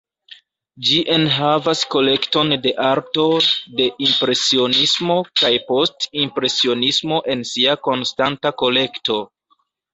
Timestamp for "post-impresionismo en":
5.69-7.49